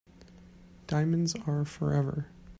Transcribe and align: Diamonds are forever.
Diamonds 0.87 1.35
are 1.45 1.63
forever. 1.63 2.25